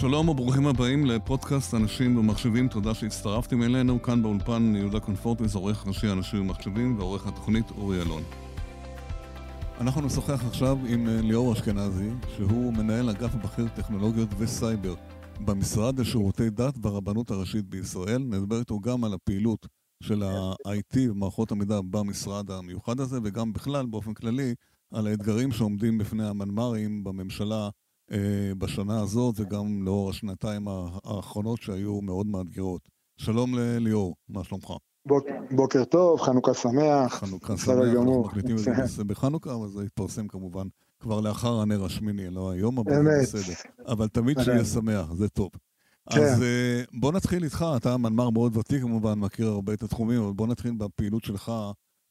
[0.00, 4.02] שלום וברוכים הבאים לפודקאסט אנשים במחשבים, תודה שהצטרפתם אלינו.
[4.02, 8.22] כאן באולפן יהודה קונפורטס, עורך ראשי אנשים במחשבים ועורך התוכנית אורי אלון.
[9.80, 14.94] אנחנו נשוחח עכשיו עם אה, ליאור אשכנזי, שהוא מנהל אגף בכיר טכנולוגיות וסייבר
[15.40, 18.18] במשרד לשירותי דת ברבנות הראשית בישראל.
[18.18, 19.66] נדבר איתו גם על הפעילות
[20.02, 24.54] של ה-IT ומערכות המידע במשרד המיוחד הזה, וגם בכלל, באופן כללי,
[24.94, 27.68] על האתגרים שעומדים בפני המנמ"רים בממשלה
[28.58, 30.68] בשנה הזאת, וגם לאור השנתיים
[31.04, 32.88] האחרונות שהיו מאוד מאתגרות.
[33.16, 34.72] שלום לליאור, מה שלומך?
[35.50, 37.14] בוקר טוב, חנוכה שמח.
[37.14, 40.66] חנוכה שמח, אנחנו מקליטים את זה בחנוכה, אבל זה יתפרסם כמובן
[41.00, 43.52] כבר לאחר הנר השמיני, לא היום, אבל בסדר.
[43.86, 45.50] אבל תמיד שיהיה שמח, זה טוב.
[46.10, 46.20] כן.
[46.20, 50.32] אז אה, בוא נתחיל איתך, אתה מנמ"ר מאוד ותיק כמובן, מכיר הרבה את התחומים, אבל
[50.32, 51.52] בוא נתחיל בפעילות שלך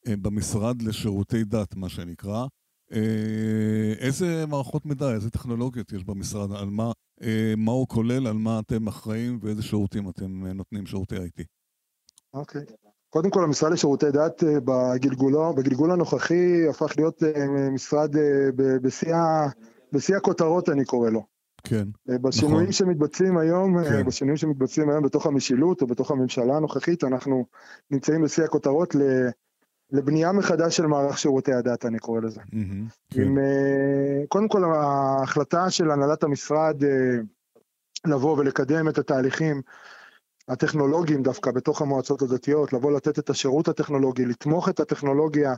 [0.07, 2.45] אה, במשרד לשירותי דת, מה שנקרא.
[2.93, 6.91] אה, איזה מערכות מידע, איזה טכנולוגיות יש במשרד, על מה,
[7.57, 11.43] מה הוא כולל, על מה אתם אחראים ואיזה שירותים אתם נותנים, שירותי IT.
[12.33, 12.61] אוקיי.
[12.61, 12.87] Okay.
[13.09, 17.23] קודם כל, המשרד לשירותי דת בגלגולו, בגלגול הנוכחי הפך להיות
[17.71, 18.15] משרד
[19.93, 21.37] בשיא הכותרות, אני קורא לו.
[21.63, 21.87] כן.
[22.09, 22.71] אה, בשינויים נכון.
[22.71, 24.05] שמתבצעים היום, אה, כן.
[24.05, 27.45] בשינויים שמתבצעים היום בתוך המשילות או בתוך הממשלה הנוכחית, אנחנו
[27.91, 28.95] נמצאים בשיא הכותרות
[29.91, 32.41] לבנייה מחדש של מערך שירותי הדת, אני קורא לזה.
[32.41, 33.21] Mm-hmm, כן.
[33.21, 36.83] עם, אה, קודם כל, ההחלטה של הנהלת המשרד
[38.05, 39.61] לבוא ולקדם את התהליכים
[40.47, 45.55] הטכנולוגיים דווקא בתוך המועצות הדתיות, לבוא לתת את השירות הטכנולוגי, לתמוך את הטכנולוגיה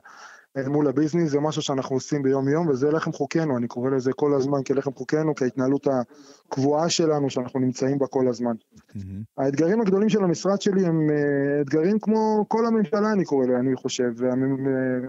[0.67, 4.33] מול הביזנס, זה משהו שאנחנו עושים ביום יום, וזה לחם חוקנו, אני קורא לזה כל
[4.33, 8.51] הזמן כלחם חוקנו, כהתנהלות הקבועה שלנו, שאנחנו נמצאים בה כל הזמן.
[8.51, 8.99] Mm-hmm.
[9.37, 13.75] האתגרים הגדולים של המשרד שלי הם אה, אתגרים כמו כל הממשלה, אני קורא לזה, אני
[13.75, 14.11] חושב.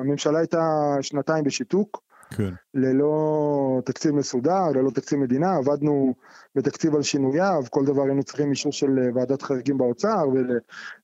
[0.00, 0.62] הממשלה הייתה
[1.00, 2.52] שנתיים בשיתוק, כן.
[2.74, 6.14] ללא תקציב מסודר, ללא תקציב מדינה, עבדנו
[6.54, 10.24] בתקציב על שינוייו, כל דבר היינו צריכים אישור של אה, ועדת חריגים באוצר,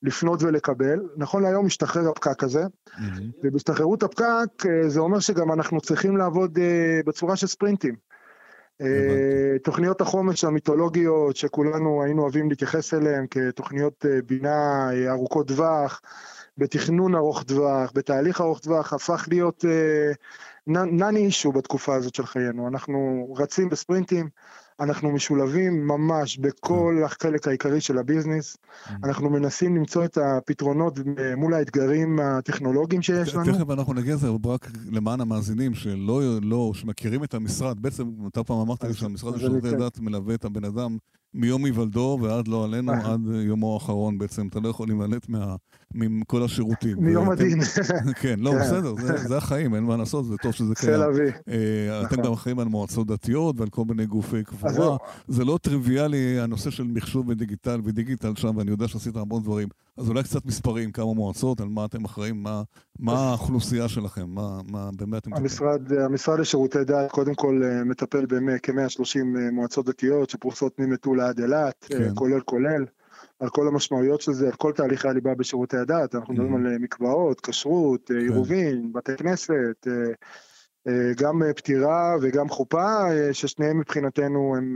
[0.03, 1.01] ולפנות ולקבל.
[1.17, 3.03] נכון להיום משתחרר הפקק הזה, mm-hmm.
[3.45, 8.07] ובהשתחררות הפקק אה, זה אומר שגם אנחנו צריכים לעבוד אה, בצורה של ספרינטים.
[9.65, 16.01] תוכניות החומש המיתולוגיות שכולנו היינו אוהבים להתייחס אליהן כתוכניות בינה ארוכות טווח,
[16.59, 19.65] בתכנון ארוך טווח, בתהליך ארוך טווח, הפך להיות
[20.67, 22.69] נאני אישו בתקופה הזאת של חיינו.
[22.69, 24.29] אנחנו רצים בספרינטים,
[24.81, 27.03] אנחנו משולבים ממש בכל.
[27.05, 28.57] החלק העיקרי של הביזנס.
[28.57, 28.91] Mm.
[29.05, 30.99] אנחנו מנסים למצוא את הפתרונות
[31.37, 33.53] מול האתגרים הטכנולוגיים שיש לנו.
[33.53, 37.81] תכף אנחנו נגיע לזה, רק למען המאזינים שלא, לא, שמכירים את המשרד.
[37.81, 39.79] בעצם, אתה פעם אמרת לי שהמשרד לשירותי כן.
[39.79, 40.97] דת מלווה את הבן אדם
[41.35, 42.93] מיום היוולדו ועד לא עלינו.
[42.93, 44.47] עד יומו האחרון בעצם.
[44.47, 45.27] אתה לא יכול להימלט
[45.97, 46.97] מכל השירותים.
[46.99, 47.59] מיום הדין.
[48.23, 48.59] כן, לא, כן.
[48.59, 48.95] בסדר,
[49.29, 51.01] זה החיים, אין מה לעשות, זה טוב שזה קיים.
[51.49, 52.25] אה, אתם נכון.
[52.25, 54.97] גם אחראים על מועצות דתיות ועל כל מיני גופי קבורה.
[55.29, 59.69] זה לא טריוויאלי הנושא של מחשוב ודיגיטל ודיגיטל שם, ואני יודע שעשית המון דברים.
[59.97, 62.43] אז אולי קצת מספרים, כמה מועצות, על מה אתם אחראים,
[62.99, 65.71] מה האוכלוסייה שלכם, מה באמת אתם מטפלים.
[66.05, 69.19] המשרד לשירותי דת, קודם כל אה, מטפל בכ-130
[69.53, 72.11] מועצות דתיות שפרוסות ממטולה עד אילת, אה, כן.
[72.15, 72.85] כולל כולל,
[73.41, 76.67] על כל המשמעויות של זה, על כל תהליכי הליבה בשירותי הדת, אנחנו מדברים mm-hmm.
[76.67, 78.23] על אה, מקוואות, כשרות, אה, כן.
[78.23, 79.87] עירובין, בתי כנסת,
[81.17, 84.75] גם פטירה וגם חופה, ששניהם מבחינתנו הם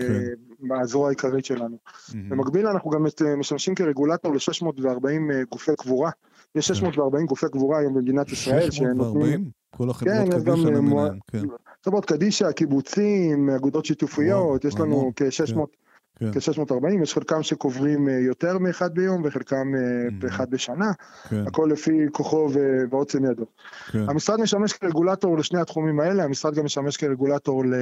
[0.00, 0.74] כן.
[0.80, 1.76] הזרוע העיקרית שלנו.
[1.76, 2.14] Mm-hmm.
[2.28, 3.06] במקביל אנחנו גם
[3.38, 6.10] משמשים כרגולטור ל-640 גופי קבורה.
[6.54, 7.26] יש 640 כן.
[7.26, 8.70] גופי קבורה היום במדינת ישראל.
[8.70, 9.50] 640?
[9.76, 11.42] כל החברות קדישא למיניהן, כן.
[11.84, 15.87] חברות קדישא, קיבוצים, אגודות שיתופיות, יש לנו כ-600...
[16.20, 16.32] כן.
[16.32, 20.26] כ-640, יש חלקם שקוברים אה, יותר מאחד ביום וחלקם mm-hmm.
[20.26, 20.92] אחד בשנה,
[21.28, 21.46] כן.
[21.46, 22.50] הכל לפי כוחו
[22.90, 23.44] ועוצם ידו.
[23.92, 24.04] כן.
[24.08, 27.74] המשרד משמש כרגולטור לשני התחומים האלה, המשרד גם משמש כרגולטור ל...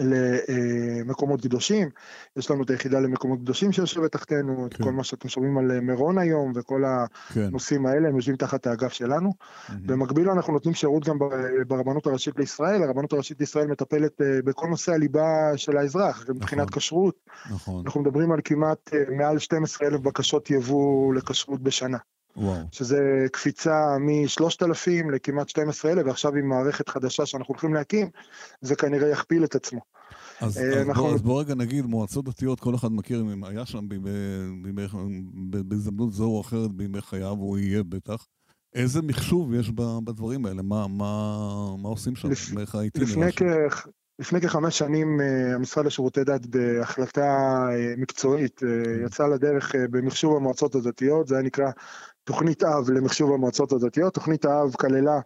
[0.00, 1.88] למקומות קדושים,
[2.36, 4.66] יש לנו את היחידה למקומות קדושים שיושבת תחתינו, כן.
[4.66, 6.82] את כל מה שאתם שומעים על מירון היום וכל
[7.34, 7.40] כן.
[7.40, 9.30] הנושאים האלה, הם יושבים תחת האגף שלנו.
[9.30, 9.72] Mm-hmm.
[9.86, 11.18] במקביל אנחנו נותנים שירות גם
[11.66, 15.26] ברבנות הראשית לישראל, הרבנות הראשית לישראל מטפלת אה, בכל נושא הליבה
[15.56, 16.36] של האזרח, נכון.
[16.36, 17.14] מבחינת כשרות.
[17.50, 17.82] נכון.
[17.86, 21.98] אנחנו מדברים על כמעט אה, מעל 12 אלף בקשות יבוא לכשרות בשנה.
[22.36, 22.62] וואו.
[22.72, 28.08] שזה קפיצה מ-3,000 לכמעט 12,000, ועכשיו עם מערכת חדשה שאנחנו הולכים להקים,
[28.60, 29.80] זה כנראה יכפיל את עצמו.
[30.40, 31.02] אז, אה, אז, אנחנו...
[31.02, 33.88] בוא, אז בוא רגע נגיד, מועצות דתיות, כל אחד מכיר אם היה שם
[35.68, 38.26] בהזדמנות זו או אחרת בימי חייו, הוא יהיה בטח.
[38.74, 39.70] איזה מחשוב יש
[40.04, 40.62] בדברים האלה?
[40.62, 42.30] מה, מה, מה עושים שם?
[42.30, 42.74] לפ...
[42.94, 43.42] לפני, כ...
[44.18, 47.22] לפני כחמש שנים אה, המשרד לשירותי דת בהחלטה
[47.72, 48.60] אה, מקצועית
[49.06, 51.70] יצא לדרך במחשוב המועצות הדתיות, זה היה נקרא
[52.24, 55.20] תוכנית אב למחשוב המועצות הדתיות, תוכנית האב כללה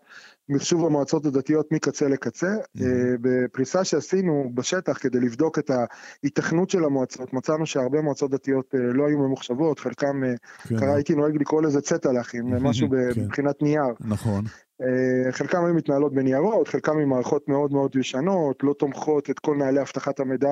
[0.48, 2.82] מחשוב המועצות הדתיות מקצה לקצה, mm-hmm.
[3.20, 9.06] בפריסה שעשינו בשטח כדי לבדוק את ההיתכנות של המועצות, מצאנו שהרבה מועצות דתיות אה, לא
[9.06, 10.22] היו ממוחשבות, חלקם,
[10.68, 10.78] כן.
[10.78, 12.60] קרה הייתי נוהג לקרוא לזה צטלחים, mm-hmm.
[12.60, 13.20] משהו כן.
[13.20, 13.94] מבחינת נייר.
[14.00, 14.44] נכון.
[14.82, 19.56] אה, חלקם היו מתנהלות בניירות, חלקם עם מערכות מאוד מאוד ישנות, לא תומכות את כל
[19.56, 20.48] נהלי אבטחת המידע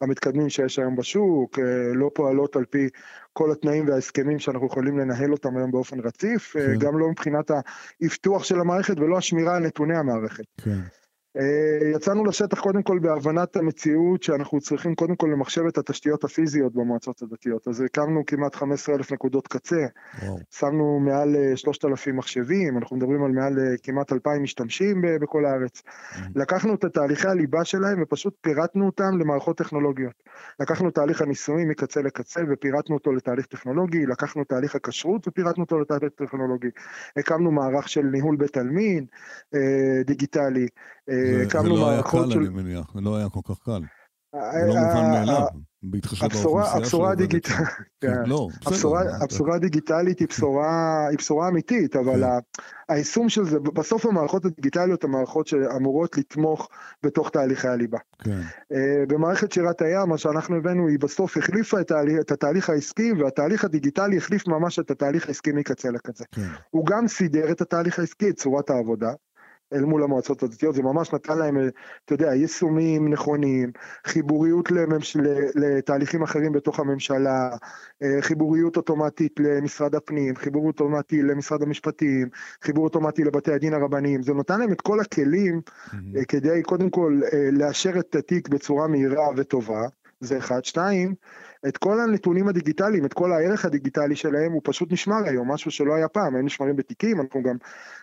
[0.00, 1.64] המתקדמים שיש היום בשוק, אה,
[1.94, 2.88] לא פועלות על פי
[3.32, 6.78] כל התנאים וההסכמים שאנחנו יכולים לנהל אותם היום באופן רציף, אה, כן.
[6.78, 7.50] גם לא מבחינת
[8.02, 10.44] האבטוח של המערכת ולא השמירה על נתוני המערכת.
[10.64, 10.80] כן.
[11.36, 16.72] אה, יצאנו לשטח קודם כל בהבנת המציאות שאנחנו צריכים קודם כל למחשב את התשתיות הפיזיות
[16.72, 17.68] במועצות הדתיות.
[17.68, 19.86] אז הקמנו כמעט 15 אלף נקודות קצה.
[20.50, 25.82] שמנו מעל 3,000 אה, מחשבים, אנחנו מדברים על מעל אה, כמעט 2,000 משתמשים בכל הארץ.
[25.82, 26.20] Mm-hmm.
[26.34, 30.22] לקחנו את תהליכי הליבה שלהם ופשוט פירטנו אותם למערכות טכנולוגיות.
[30.60, 36.12] לקחנו תהליך הניסויים מקצה לקצה ופירטנו אותו לתהליך טכנולוגי, לקחנו תהליך הכשרות ופירטנו אותו לתהליך
[36.16, 36.68] טכנולוגי.
[37.16, 39.06] הקמנו מערך של ניהול בית עלמין,
[40.06, 40.66] דיגיטלי.
[41.46, 42.44] הקמנו מערכות של...
[42.44, 43.80] זה לא היה קל, אני מניח, זה לא היה כל כך קל.
[44.32, 45.46] זה לא מובן מאליו,
[45.82, 46.26] בהתחשב
[48.00, 48.48] כן, לא,
[49.22, 50.28] הבשורה הדיגיטלית היא
[51.18, 52.62] בשורה אמיתית, אבל כן.
[52.88, 56.68] היישום של זה, בסוף המערכות הדיגיטליות הן מערכות שאמורות לתמוך
[57.02, 57.98] בתוך תהליכי הליבה.
[58.18, 58.40] כן.
[58.72, 61.80] אה, במערכת שירת הים, מה שאנחנו הבאנו, היא בסוף החליפה
[62.20, 66.24] את התהליך העסקי, והתהליך הדיגיטלי החליף ממש את התהליך העסקי מקצה לקצה.
[66.70, 69.12] הוא גם סידר את התהליך העסקי, את צורת העבודה,
[69.72, 71.56] אל מול המועצות הדתיות, זה ממש נתן להם,
[72.04, 73.72] אתה יודע, יישומים נכונים,
[74.06, 75.16] חיבוריות לממש...
[75.54, 77.50] לתהליכים אחרים בתוך הממשלה,
[78.02, 82.28] אה, חיבוריות אוטומטית למשרד הפנים, חיבור אוטומטי למשרד המשפטים,
[82.62, 86.24] חיבור אוטומטי לבתי הדין הרבניים, זה נותן להם את כל הכלים mm-hmm.
[86.28, 89.82] כדי קודם כל אה, לאשר את התיק בצורה מהירה וטובה,
[90.20, 90.64] זה אחד.
[90.64, 91.14] שתיים,
[91.68, 95.94] את כל הנתונים הדיגיטליים, את כל הערך הדיגיטלי שלהם, הוא פשוט נשמר היום, משהו שלא
[95.94, 97.56] היה פעם, הם נשמרים בתיקים, אנחנו גם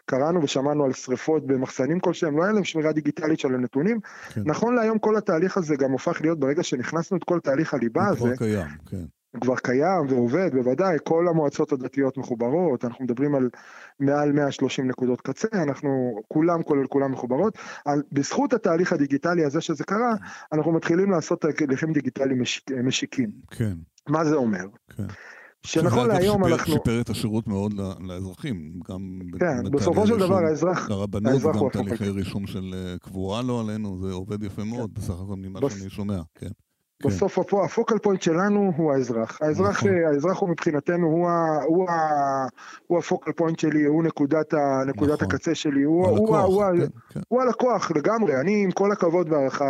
[0.05, 3.99] קראנו ושמענו על שריפות במחסנים כלשהם, לא היה להם שמירה דיגיטלית של הנתונים.
[4.33, 4.41] כן.
[4.45, 8.33] נכון להיום כל התהליך הזה גם הופך להיות, ברגע שנכנסנו את כל תהליך הליבה הזה,
[8.37, 9.16] קיים, כן.
[9.39, 13.49] כבר קיים ועובד, בוודאי, כל המועצות הדתיות מחוברות, אנחנו מדברים על
[13.99, 17.57] מעל 130 נקודות קצה, אנחנו כולם, כולל כולם מחוברות.
[17.85, 20.13] על, בזכות התהליך הדיגיטלי הזה שזה קרה,
[20.53, 23.31] אנחנו מתחילים לעשות תהליכים דיגיטליים משיק, משיקים.
[23.51, 23.73] כן.
[24.07, 24.65] מה זה אומר?
[24.97, 25.03] כן.
[25.63, 26.73] שנכון להיום שיפר, אנחנו...
[26.73, 29.19] שיפר את השירות מאוד לאזרחים, גם...
[29.39, 30.89] כן, בסופו של דבר האזרח...
[30.89, 35.01] לרבנות, גם תהליכי רישום של אה, קבורה לא עלינו, זה עובד יפה מאוד, כן.
[35.01, 35.79] בסך הכל ממה בס...
[35.79, 36.49] שאני שומע, כן.
[36.99, 37.09] כן.
[37.09, 39.39] בסוף ה focal point שלנו הוא האזרח.
[39.41, 39.89] האזרח, נכון.
[40.13, 41.29] האזרח הוא מבחינתנו, הוא,
[41.65, 42.47] הוא, ה,
[42.87, 45.27] הוא ה focal point שלי, הוא נקודת, ה, נקודת נכון.
[45.27, 47.19] הקצה שלי, הוא, הלקוח, הוא, הוא, כן, כן.
[47.27, 48.41] הוא הלקוח לגמרי.
[48.41, 49.65] אני עם כל הכבוד והערכה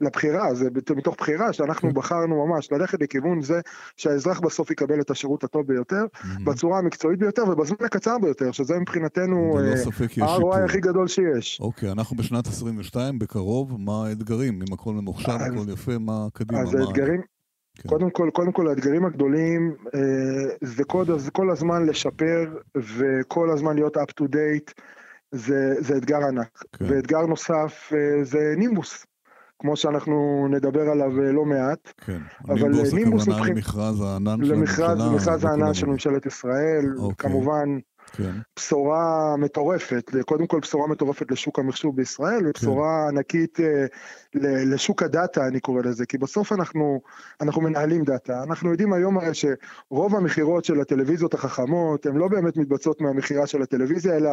[0.00, 1.94] לבחירה, זה מתוך בחירה שאנחנו כן.
[1.94, 3.60] בחרנו ממש ללכת לכיוון זה
[3.96, 6.04] שהאזרח בסוף יקבל את השירות הטוב ביותר.
[6.44, 11.60] בצורה המקצועית ביותר ובזמן הקצר ביותר, שזה מבחינתנו אה, ה-ROI הכי גדול שיש.
[11.60, 14.62] אוקיי, אנחנו בשנת 22, בקרוב, מה האתגרים?
[14.68, 16.60] אם הכל ממוחשב, הכל יפה, מה קדימה?
[16.60, 17.22] אז האתגרים...
[17.82, 17.88] כן.
[17.88, 20.00] קודם כל, קודם כל האתגרים הגדולים אה,
[20.60, 24.72] זה, כל, זה כל הזמן לשפר וכל הזמן להיות up to date,
[25.32, 26.64] זה, זה אתגר ענק.
[26.72, 26.84] כן.
[26.88, 29.06] ואתגר נוסף אה, זה נימבוס.
[29.58, 31.92] כמו שאנחנו נדבר עליו אה, לא מעט.
[31.96, 32.18] כן,
[32.48, 34.94] אבל נימבוס הכוונה למכרז הענן של הממשלה.
[34.94, 37.30] למכרז הענן של ממשלת ישראל, אוקיי.
[37.30, 37.78] כמובן.
[38.12, 38.32] כן.
[38.56, 42.46] בשורה מטורפת, קודם כל בשורה מטורפת לשוק המחשוב בישראל, כן.
[42.46, 43.86] ובשורה ענקית אה,
[44.64, 47.00] לשוק הדאטה, אני קורא לזה, כי בסוף אנחנו,
[47.40, 48.42] אנחנו מנהלים דאטה.
[48.42, 53.62] אנחנו יודעים היום הרי שרוב המכירות של הטלוויזיות החכמות, הן לא באמת מתבצעות מהמכירה של
[53.62, 54.30] הטלוויזיה, אלא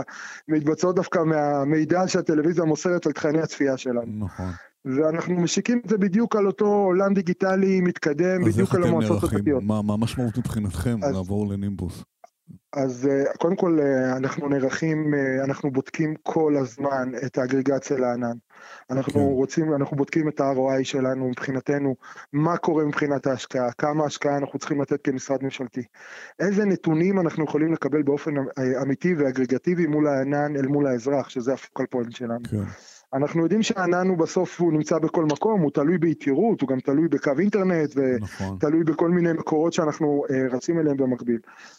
[0.48, 4.26] מתבצעות דווקא מהמידע שהטלוויזיה מוסרת על תכני הצפייה שלנו.
[4.26, 4.52] נכון.
[4.86, 9.64] ואנחנו משיקים את זה בדיוק על אותו עולם דיגיטלי מתקדם, בדיוק על המועצות הדתיות.
[9.64, 12.04] מה המשמעות מבחינתכם אז, לעבור לנימבוס?
[12.76, 18.38] אז אה, קודם כל אה, אנחנו נערכים, אה, אנחנו בודקים כל הזמן את האגרגציה לענן.
[18.90, 19.16] אנחנו okay.
[19.16, 19.20] כן.
[19.20, 21.96] רוצים, אנחנו בודקים את ה-ROI שלנו מבחינתנו,
[22.34, 25.84] מה קורה מבחינת ההשקעה, כמה השקעה אנחנו צריכים לתת כמשרד ממשלתי,
[26.40, 28.34] איזה נתונים אנחנו יכולים לקבל באופן
[28.82, 32.40] אמיתי ואגרגטיבי מול הענן אל מול האזרח, שזה הפוקל פוינט שלנו.
[32.46, 32.50] Okay.
[32.50, 32.95] כן.
[33.16, 37.08] אנחנו יודעים שהענן הוא בסוף, הוא נמצא בכל מקום, הוא תלוי ביתירות, הוא גם תלוי
[37.08, 38.86] בקו אינטרנט, ותלוי נכון.
[38.86, 41.38] בכל מיני מקורות שאנחנו uh, רצים אליהם במקביל.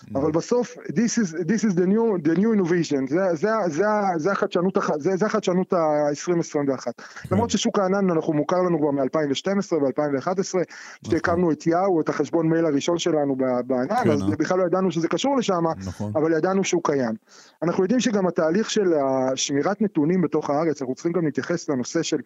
[0.08, 0.22] נכון.
[0.22, 3.84] אבל בסוף, this is, this is the, new, the new innovation, זה, זה, זה,
[4.16, 6.84] זה החדשנות, זה, זה החדשנות ה-2021.
[6.84, 6.90] כן.
[7.30, 10.54] למרות ששוק הענן, אנחנו מוכר לנו כבר מ-2012 ו-2011,
[11.04, 14.36] כשהקמנו את יאו, את החשבון מייל הראשון שלנו בענן, כן, אז אה?
[14.38, 16.12] בכלל לא ידענו שזה קשור לשם, נכון.
[16.14, 17.14] אבל ידענו שהוא קיים.
[17.62, 18.92] אנחנו יודעים שגם התהליך של
[19.34, 22.18] שמירת נתונים בתוך הארץ, אנחנו צריכים גם להתייחס לנושא של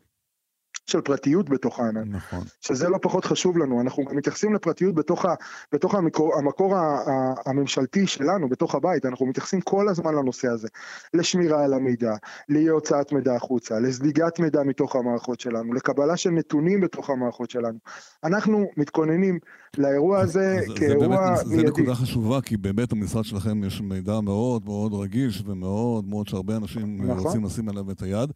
[0.86, 2.08] של פרטיות בתוך הענן.
[2.08, 2.44] נכון.
[2.60, 5.34] שזה לא פחות חשוב לנו, אנחנו מתייחסים לפרטיות בתוך, ה,
[5.72, 10.68] בתוך המקור, המקור ה, ה, הממשלתי שלנו, בתוך הבית, אנחנו מתייחסים כל הזמן לנושא הזה,
[11.14, 12.12] לשמירה על המידע,
[12.48, 17.78] לאי הוצאת מידע החוצה, לזליגת מידע מתוך המערכות שלנו, לקבלה של נתונים בתוך המערכות שלנו.
[18.24, 19.38] אנחנו מתכוננים
[19.78, 21.56] לאירוע הזה זה, כאירוע זה באמת, מיידי.
[21.62, 26.56] זה נקודה חשובה, כי באמת במשרד שלכם יש מידע מאוד מאוד רגיש ומאוד מאוד שהרבה
[26.56, 27.26] אנשים נכון.
[27.26, 28.32] רוצים לשים עליו את היד.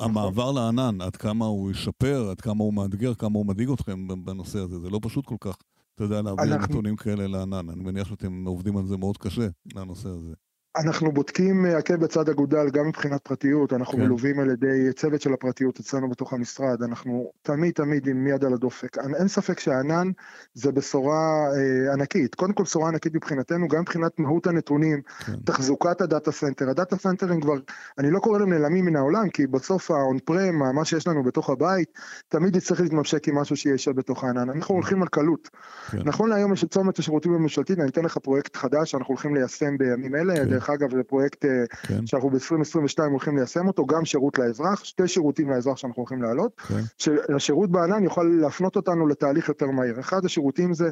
[0.00, 4.58] המעבר לענן, עד כמה הוא ישפר, עד כמה הוא מאתגר, כמה הוא מדאיג אתכם בנושא
[4.58, 5.56] הזה, זה לא פשוט כל כך,
[5.94, 7.68] אתה יודע, להעביר אנחנו- נתונים כאלה לענן.
[7.70, 10.32] אני מניח שאתם עובדים על זה מאוד קשה, לנושא הזה.
[10.76, 14.04] אנחנו בודקים אה, עקב בצד אגודל גם מבחינת פרטיות, אנחנו כן.
[14.04, 18.54] מלווים על ידי צוות של הפרטיות אצלנו בתוך המשרד, אנחנו תמיד תמיד עם יד על
[18.54, 18.98] הדופק.
[18.98, 20.10] אין ספק שהענן
[20.54, 25.32] זה בשורה אה, ענקית, קודם כל בשורה ענקית מבחינתנו, גם מבחינת מהות הנתונים, כן.
[25.44, 27.54] תחזוקת ה data center, ה data center ים כבר,
[27.98, 31.50] אני לא קורא להם נעלמים מן העולם, כי בסוף ה on-prem, מה שיש לנו בתוך
[31.50, 31.98] הבית,
[32.28, 35.50] תמיד יצטרך להתממשק עם משהו שישב בתוך הענן, אנחנו הולכים על קלות.
[35.90, 35.98] כן.
[36.04, 39.78] נכון להיום יש את צומת השירותים הממשלתית, אני אתן לך פרויקט חדש שאנחנו הולכים ליישם
[39.78, 40.61] בימים אלה, כן.
[40.62, 41.50] דרך אגב זה פרויקט אה,
[41.82, 46.60] כן, שאנחנו ב-2022 הולכים ליישם אותו, גם שירות לאזרח, שתי שירותים לאזרח שאנחנו הולכים להעלות,
[46.60, 50.00] כן, שהשירות בענן יוכל להפנות אותנו לתהליך יותר מהיר.
[50.00, 50.90] אחד השירותים זה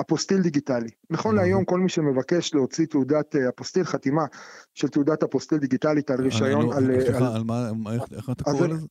[0.00, 0.88] אפוסטיל דיגיטלי.
[1.10, 1.36] נכון.
[1.36, 4.24] להיום כל מי שמבקש להוציא תעודת אה, אפוסטיל, חתימה
[4.74, 8.02] של תעודת אפוסטיל דיגיטלית על אני רישיון, לא- על, אה, סליחה, על על מה, איך-
[8.16, 8.86] איך אתה קורא זה- לזה?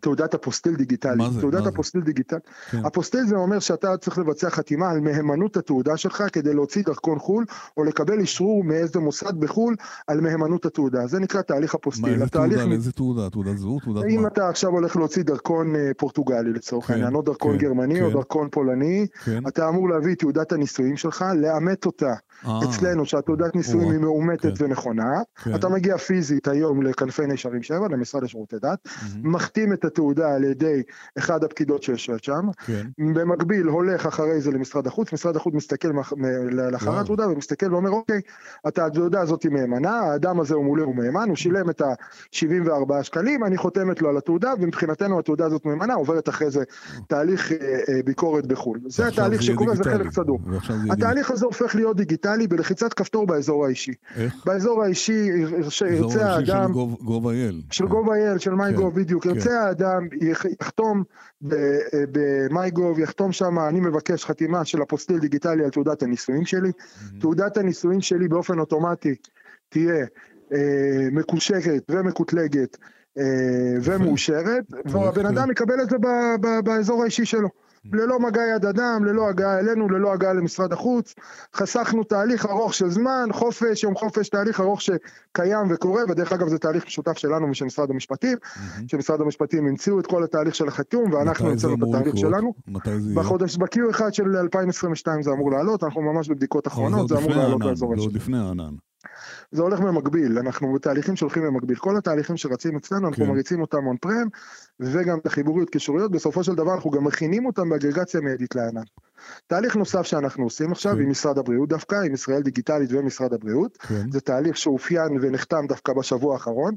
[0.00, 1.16] תעודת אפוסטיל דיגיטלי.
[1.16, 1.40] מה זה?
[1.40, 1.68] תעודת מה?
[1.68, 2.38] אפוסטיל דיגיטלי.
[2.70, 2.86] כן.
[2.86, 7.44] אפוסטיל זה אומר שאתה צריך לבצע חתימה על מהימנות התעודה שלך כדי להוציא דרכון חו"ל,
[7.76, 11.06] או לקבל אישרור מאיזה מוסד בחו"ל על מהימנות התעודה.
[11.06, 12.12] זה נקרא תהליך מה, אפוסטיל.
[12.12, 12.70] איזה התהליך תעודה?
[12.70, 13.30] מ- איזה תעודה?
[13.30, 13.82] תעודת זהות?
[13.82, 14.28] תעודת אם מה?
[14.28, 18.06] אתה עכשיו הולך להוציא דרכון אה, פורטוגלי לצורך כן, העניין, או דרכון כן, גרמני או
[18.08, 18.12] כן.
[18.12, 19.46] דרכון פולני, כן.
[19.48, 22.14] אתה אמור להביא את תעודת הנישואים שלך, לאמת אותה
[22.46, 24.64] אה, אצלנו, שהתעודת נישואים היא מאומתת כן.
[24.64, 25.12] ונכונה.
[25.44, 25.54] כן.
[25.54, 28.88] אתה מגיע פיזית היום לכנפי נשרים 7, למשרד לשירותי דת,
[29.22, 30.82] מחתים את התעודה על ידי
[31.18, 32.86] אחד הפקידות שיושבת שם, כן.
[32.98, 35.88] במקביל הולך אחרי זה למשרד החוץ, משרד החוץ מסתכל
[36.50, 37.00] לאחר.
[37.00, 38.20] התעודה ומסתכל ואומר אוקיי,
[38.64, 43.44] התעודה הזאת היא מהימנה, האדם הזה הוא מולא הוא מהימן, הוא שילם את ה-74 שקלים,
[43.44, 46.62] אני חותמת לו על התעודה ומבחינתנו התעודה הזאת מהימנה, עוברת אחרי זה
[47.08, 47.56] תהליך אה,
[47.88, 48.78] אה, ביקורת בחו"ל.
[48.86, 49.84] זה התהליך שקורה, זה.
[49.84, 50.40] חלק סדור.
[50.90, 53.92] התהליך הזה הופך להיות דיגיטלי בלחיצת כפתור באזור האישי.
[54.16, 54.34] איך?
[54.46, 57.54] באזור האישי ירצה אזור ירצה של האדם, גוב- gov.il.
[57.70, 57.92] של כן.
[57.92, 59.30] gov.il, של מייקוב, בדיוק, כן.
[59.30, 61.02] ירצה האדם, יח- יחתום
[62.12, 67.20] במייקוב, יחתום שם, אני מבקש חתימה של אפוסטיל דיגיטלי על תעודת הנישואים שלי, מהמם.
[67.20, 69.14] תעודת הנישואים שלי באופן אוטומטי
[69.68, 70.06] תהיה
[70.52, 72.76] אה, מקושרת ומקוטלגת
[73.18, 73.24] אה,
[73.82, 75.26] ומאושרת, והבן.
[75.26, 77.48] אדם יקבל את זה ב- ב- באזור האישי שלו.
[77.84, 81.14] ללא מגע יד אדם, ללא הגעה אלינו, ללא הגעה למשרד החוץ.
[81.56, 86.58] חסכנו תהליך ארוך של זמן, חופש, יום חופש, תהליך ארוך שקיים וקורה, ודרך אגב זה
[86.58, 88.88] תהליך משותף שלנו ושל משרד המשפטים, מהמם.
[88.88, 92.16] שמשרד המשפטים המציאו את כל התהליך של החתום, ואנחנו המצאנו את התהליך?
[92.16, 92.54] שלנו.
[92.68, 93.20] מתי זה יהיה?
[93.20, 97.94] בחודש, ב-Q1 של 2022 זה אמור לעלות, אנחנו ממש בבדיקות אחרונות, זה אמור לעלות לאזור.
[97.98, 98.74] עוד לפני הענן.
[99.52, 101.76] זה הולך במקביל, אנחנו בתהליכים שהולכים במקביל.
[101.76, 103.30] כל התהליכים שרצים אצלנו, אנחנו כן.
[103.30, 104.28] מריצים אותם און פרם,
[104.80, 108.82] וגם את החיבוריות קישוריות, בסופו של דבר אנחנו גם מכינים אותם באגרגציה מיידית לענן.
[109.46, 111.00] תהליך נוסף שאנחנו עושים עכשיו כן.
[111.00, 114.10] עם משרד הבריאות דווקא, עם ישראל דיגיטלית ומשרד הבריאות, כן.
[114.10, 116.74] זה תהליך שאופיין ונחתם דווקא בשבוע האחרון,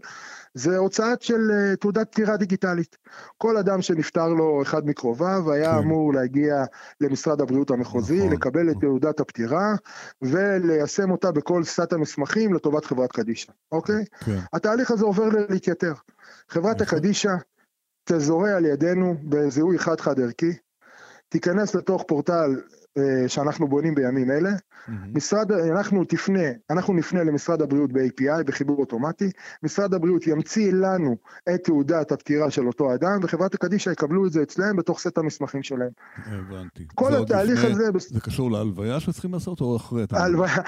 [0.54, 2.98] זה הוצאת של אה, תעודת פטירה דיגיטלית.
[3.38, 5.78] כל אדם שנפטר לו אחד מקרוביו היה כן.
[5.78, 6.64] אמור להגיע
[7.02, 8.34] למשרד הבריאות המחוזי, נכון.
[8.34, 9.76] לקבל את תעודת הפטירה
[10.22, 14.06] וליישם אותה בכל סט המסמכים לטובת חברת קדישא, אוקיי?
[14.26, 14.40] כן.
[14.54, 15.94] התהליך הזה עובר להתייתר.
[16.50, 16.96] חברת יפה.
[16.96, 17.36] הקדישא
[18.06, 20.52] תזוהה על ידינו בזיהוי חד-חד ערכי,
[21.34, 22.62] תיכנס לתוך פורטל
[23.28, 24.50] שאנחנו בונים בימים אלה,
[24.88, 25.12] מהמם.
[25.16, 29.30] משרד, אנחנו תפנה, אנחנו נפנה למשרד הבריאות ב-API, בחיבור אוטומטי,
[29.64, 31.16] משרד הבריאות ימציא לנו
[31.56, 35.64] את תעודת הפטירה של אותו אדם, וחברת הקדישא יקבלו את זה אצלם בתוך סט המסמכים
[35.64, 35.90] שלהם.
[36.26, 36.84] הבנתי.
[36.96, 40.04] כל התהליך לפני- הזה, זה קשור להלוויה שצריכים לעשות או אחרי?
[40.12, 40.20] אומר?
[40.22, 40.62] ההלוויה-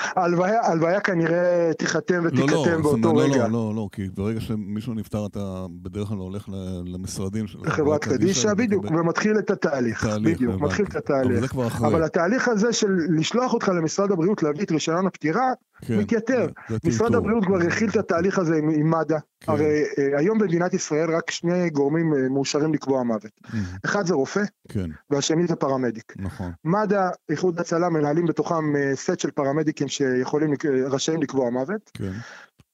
[1.00, 3.48] כנראה תיחתם לא, לא, ותיכתם זאת באותו אומרת, רגע.
[3.48, 5.40] לא, לא, לא, כי ברגע שמישהו נפטר אתה
[5.82, 6.50] בדרך כלל הולך
[6.86, 10.62] למשרדים של חברת קדישא, בדיוק, ומתחיל את התהליך, תהליך, בדיוק.
[10.62, 11.40] מתחיל את אבל התהליך.
[11.40, 11.88] זה כבר אחרי.
[12.16, 16.48] התהליך הזה של לשלוח אותך למשרד הבריאות להביא את רישיון הפטירה, כן, מתייתר.
[16.84, 17.16] משרד.
[17.16, 19.18] הבריאות כבר הכיל את התהליך הזה עם, עם מד"א.
[19.40, 19.52] כן.
[19.52, 23.32] הרי אה, היום במדינת ישראל רק שני גורמים אה, מאושרים לקבוע מוות.
[23.54, 23.66] מהמם.
[23.86, 26.14] אחד זה רופא, כן, והשני זה פרמדיק.
[26.18, 26.52] נכון.
[26.64, 30.54] מד"א, איחוד הצלה, מנהלים בתוכם אה, סט של פרמדיקים שיכולים,
[30.90, 31.92] רשאים לקבוע מוות.
[31.94, 32.12] כן,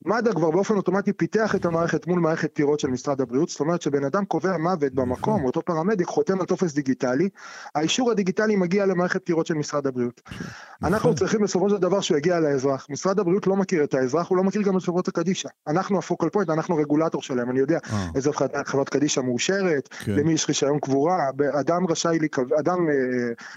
[0.05, 3.81] מד"א כבר באופן אוטומטי פיתח את המערכת מול מערכת פטירות של משרד הבריאות, זאת אומרת
[3.81, 5.45] שבן אדם קובע מוות במקום, נכון.
[5.45, 7.29] אותו פרמדיק חותם על טופס דיגיטלי,
[7.75, 10.21] האישור הדיגיטלי מגיע למערכת פטירות של משרד הבריאות.
[10.25, 10.47] נכון.
[10.93, 12.87] אנחנו צריכים בסופו של דבר שהוא יגיע לאזרח.
[12.89, 15.49] משרד הבריאות לא מכיר את האזרח, הוא לא מכיר גם את חברות הקדישא.
[15.67, 18.07] אנחנו ה focal point, אנחנו רגולטור שלהם, אני יודע אה.
[18.15, 18.29] איזה
[18.65, 20.11] חברת קדישא מאושרת, כן.
[20.11, 21.17] למי יש רישיון קבורה,
[21.59, 22.17] אדם רשאי,
[22.59, 22.93] אדם, אה,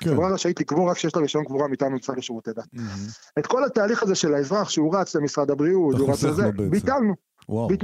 [0.00, 0.10] כן.
[0.10, 2.68] חברה רשאית לקבור רק כשיש לה רישיון קבורה מטעם משרד לשירותי דת.
[3.38, 7.14] את כל התהליך הזה של האזרח שהוא רץ למשרד הבריאות, הוא רץ לזה, ביטלנו.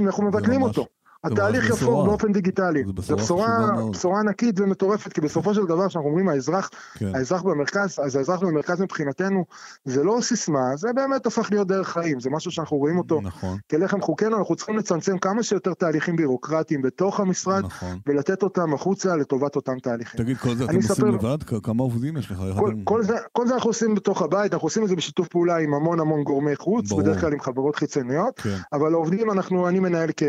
[0.05, 0.85] אנחנו מבטלים אותו.
[1.23, 2.83] התהליך יפור באופן דיגיטלי.
[2.97, 7.15] זו בשורה, בשורה ענקית ומטורפת, כי בסופו של דבר, כשאנחנו אומרים האזרח, כן.
[7.15, 9.45] האזרח במרכז, אז האזרח במרכז מבחינתנו,
[9.85, 13.57] זה לא סיסמה, זה באמת הפך להיות דרך חיים, זה משהו שאנחנו רואים אותו נכון.
[13.71, 17.99] כלחם חוקנו, אנחנו צריכים לצמצם כמה שיותר תהליכים בירוקרטיים בתוך המשרד, נכון.
[18.07, 20.23] ולתת אותם החוצה לטובת אותם תהליכים.
[20.23, 21.37] תגיד, כל זה אתם עושים לבד?
[21.63, 22.43] כמה עובדים יש לך?
[22.57, 25.57] כל, כל, זה, כל זה אנחנו עושים בתוך הבית, אנחנו עושים את זה בשיתוף פעולה
[25.57, 27.01] עם המון המון גורמי חוץ, ברור.
[27.01, 28.57] בדרך כלל עם חברות חיצוניות, כן.
[28.73, 30.23] אבל העובדים, אנחנו, אני מנהל כ...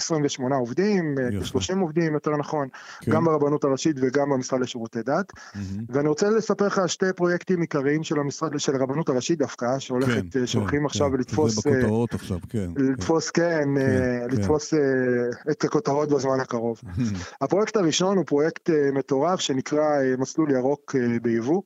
[0.00, 2.68] 28 עובדים, כ-30 עובדים יותר נכון,
[3.00, 3.12] כן.
[3.12, 5.32] גם ברבנות הראשית וגם במשרד לשירותי דת.
[5.32, 5.58] Mm-hmm.
[5.88, 10.46] ואני רוצה לספר לך שתי פרויקטים עיקריים של המשרד, של הרבנות הראשית דווקא, שהולכת, כן,
[10.46, 11.16] שהולכים כן, עכשיו כן.
[11.16, 11.54] לתפוס...
[11.54, 12.70] זה בכותרות עכשיו, כן.
[12.76, 13.42] לתפוס, כן,
[13.76, 15.50] כן, כן לתפוס כן.
[15.50, 16.80] את הכותרות בזמן הקרוב.
[17.40, 19.86] הפרויקט הראשון הוא פרויקט מטורף שנקרא
[20.18, 21.62] מסלול ירוק ביבוא.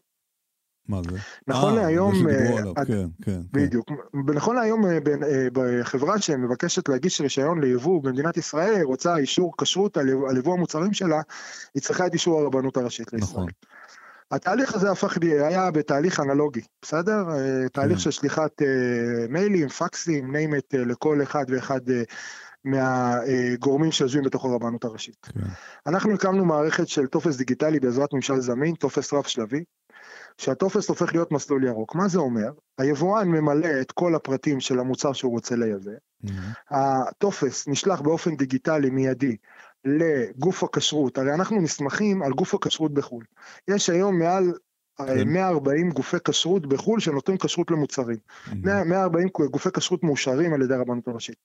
[0.89, 1.19] מה זה?
[1.47, 4.33] נכון אה, להיום, אה, את, כן, כן, בדיוק, כן.
[4.35, 4.99] נכון להיום אה,
[5.53, 11.21] בחברה שמבקשת להגיש רישיון ליבוא במדינת ישראל, רוצה אישור כשרות על יבוא המוצרים שלה,
[11.75, 13.31] היא צריכה את אישור הרבנות הראשית לישראל.
[13.33, 13.49] נכון.
[14.31, 17.25] התהליך הזה הפך לי, היה בתהליך אנלוגי, בסדר?
[17.73, 18.03] תהליך כן.
[18.03, 18.63] של שליחת
[19.29, 21.81] מיילים, פקסים, name it לכל אחד ואחד
[22.65, 25.27] מהגורמים שיושבים בתוך הרבנות הראשית.
[25.35, 25.41] כן.
[25.87, 29.65] אנחנו הקמנו מערכת של טופס דיגיטלי בעזרת ממשל זמין, טופס רב שלבי,
[30.39, 31.95] שהטופס הופך להיות מסלול ירוק.
[31.95, 32.51] מה זה אומר?
[32.79, 36.31] היבואן ממלא את כל הפרטים של המוצר שהוא רוצה לייבא, mm-hmm.
[36.71, 39.37] הטופס נשלח באופן דיגיטלי מיידי
[39.85, 43.25] לגוף הכשרות, הרי אנחנו נסמכים על גוף הכשרות בחו"ל.
[43.69, 44.53] יש היום מעל
[45.01, 45.95] 140 כן.
[45.95, 48.17] גופי כשרות בחו"ל שנותנים כשרות למוצרים.
[48.63, 51.37] 140 גופי כשרות מאושרים על ידי הרבנות הראשית.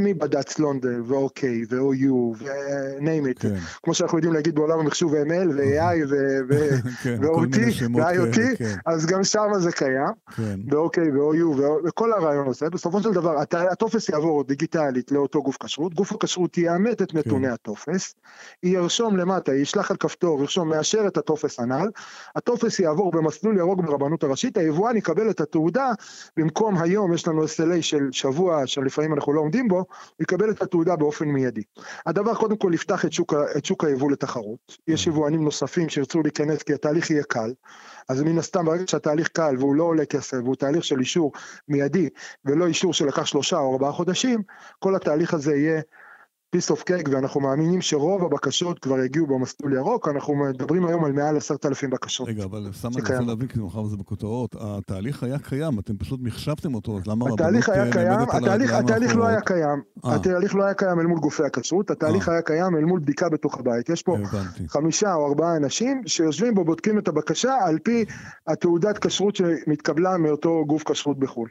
[0.00, 3.44] מבד"ץ לונדון ואוקיי ואו-יו וניים איט.
[3.82, 7.56] כמו שאנחנו יודעים להגיד בעולם המחשוב ML ו-AI ו-OT
[7.96, 10.12] ו-IoT, אז גם שם זה קיים.
[10.70, 11.52] ואוקיי ואו-יו
[11.84, 12.70] וכל הרעיון הזה.
[12.70, 13.34] בסופו של דבר
[13.70, 18.14] הטופס יעבור דיגיטלית לאותו גוף כשרות, גוף הכשרות יאמת את נתוני הטופס,
[18.62, 21.90] ירשום למטה, ישלח על כפתור, ירשום מאשר את הטופס הנ"ל,
[22.36, 25.90] הטופס יעבור במסלול ירוק ברבנות הראשית, היבואן יקבל את התעודה,
[26.36, 29.84] במקום היום יש לנו SLA של שבוע שלפעמים אנחנו לא עומדים בו, הוא
[30.20, 31.62] יקבל את התעודה באופן מיידי.
[32.06, 36.62] הדבר קודם כל יפתח את שוק, את שוק היבוא לתחרות, יש יבואנים נוספים שירצו להיכנס
[36.62, 37.52] כי התהליך יהיה קל,
[38.08, 41.32] אז מן הסתם ברגע שהתהליך קל והוא לא עולה כסף והוא תהליך של אישור
[41.68, 42.08] מיידי
[42.44, 44.42] ולא אישור שלקח שלושה או ארבעה חודשים,
[44.78, 45.80] כל התהליך הזה יהיה
[46.54, 51.12] piece of cake ואנחנו מאמינים שרוב הבקשות כבר יגיעו במסלול ירוק, אנחנו מדברים היום על
[51.12, 52.28] מעל עשרת אלפים בקשות.
[52.28, 56.20] רגע, אבל סתם אני רוצה להבין, כי מחר זה בכותרות, התהליך היה קיים, אתם פשוט
[56.22, 60.14] מחשבתם אותו, אז למה הרבנות נעמדת על הרגליים התהליך לא היה קיים, אה.
[60.14, 62.34] התהליך לא היה קיים אל מול גופי הכשרות, התהליך אה.
[62.34, 63.88] היה קיים אל מול בדיקה בתוך הבית.
[63.88, 64.16] יש פה
[64.68, 68.04] חמישה או ארבעה אנשים שיושבים בו, בודקים את הבקשה על פי
[68.46, 71.48] התעודת כשרות שמתקבלה מאותו גוף כשרות בחו"ל.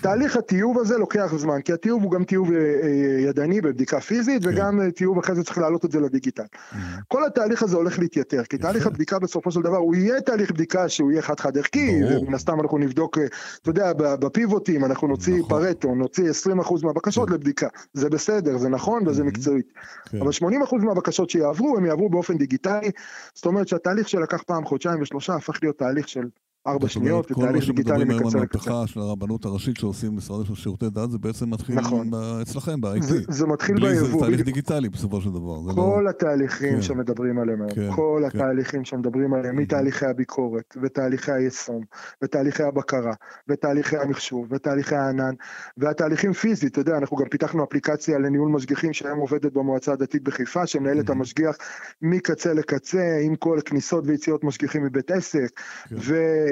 [0.00, 4.42] תהליך הטיוב הזה לוקח זמן, כי הטיוב הוא גם טיוב אה, אה, ידני בבדיקה פיזית,
[4.42, 4.48] כן.
[4.48, 6.42] וגם אה, טיוב אחרי זה צריך להעלות את זה לדיגיטל.
[6.42, 6.76] Mm-hmm.
[7.08, 10.88] כל התהליך הזה הולך להתייתר, כי תהליך הבדיקה בסופו של דבר, הוא יהיה תהליך בדיקה
[10.88, 13.18] שהוא יהיה חד-חד ערכי, ומן הסתם אנחנו נבדוק,
[13.62, 15.48] אתה יודע, בפיבוטים אנחנו נוציא נכון.
[15.48, 17.34] פרטו, נוציא 20% מהבקשות כן.
[17.34, 17.68] לבדיקה.
[17.92, 19.26] זה בסדר, זה נכון וזה mm-hmm.
[19.26, 19.72] מקצועית.
[20.10, 20.18] כן.
[20.20, 20.30] אבל
[20.70, 22.90] 80% מהבקשות שיעברו, הם יעברו באופן דיגיטלי,
[23.34, 26.24] זאת אומרת שהתהליך שלקח פעם חודשיים ושלושה הפך להיות תהליך של
[26.66, 28.20] ארבע שניות, ותהליך דיגיטלי מקצר לקצר.
[28.20, 31.18] כל מה שמדברים היום על המהפכה של הרבנות הראשית שעושים משרד של שירותי דת, זה
[31.18, 32.10] בעצם מתחיל נכון.
[32.42, 33.02] אצלכם, ב-IT.
[33.02, 34.08] זה, זה מתחיל ביבוא.
[34.08, 35.56] זה תהליך דיגיטלי בסופו של דבר.
[35.66, 36.10] לא- כל לא...
[36.10, 36.82] התהליכים כן.
[36.82, 38.38] שמדברים עליהם היום, כן, כל כן.
[38.38, 41.82] התהליכים שמדברים עליהם, מתהליכי הביקורת, ותהליכי היישום,
[42.22, 43.12] ותהליכי הבקרה,
[43.48, 45.34] ותהליכי המחשוב, ותהליכי הענן,
[45.76, 50.66] והתהליכים פיזית, אתה יודע, אנחנו גם פיתחנו אפליקציה לניהול משגיחים שהיום עובדת במועצה הדתית בחיפה,
[50.66, 51.56] שמנהלת המשגיח
[52.02, 55.96] מקצה לקצה, עם כל כניסות ויציאות משגיחים מבית עסק, כן.